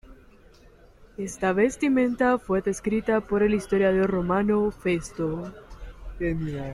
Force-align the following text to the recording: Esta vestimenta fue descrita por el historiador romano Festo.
Esta 1.19 1.53
vestimenta 1.53 2.39
fue 2.39 2.63
descrita 2.63 3.21
por 3.21 3.43
el 3.43 3.53
historiador 3.53 4.09
romano 4.09 4.71
Festo. 4.71 5.53